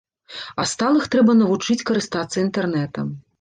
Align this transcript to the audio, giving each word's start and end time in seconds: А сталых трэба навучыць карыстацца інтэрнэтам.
А 0.61 0.63
сталых 0.71 1.05
трэба 1.15 1.35
навучыць 1.41 1.85
карыстацца 1.91 2.35
інтэрнэтам. 2.47 3.15